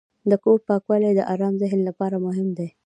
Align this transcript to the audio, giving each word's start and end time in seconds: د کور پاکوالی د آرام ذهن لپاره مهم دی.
د 0.29 0.31
کور 0.43 0.59
پاکوالی 0.67 1.11
د 1.15 1.21
آرام 1.33 1.53
ذهن 1.61 1.79
لپاره 1.89 2.15
مهم 2.25 2.47
دی. 2.57 2.67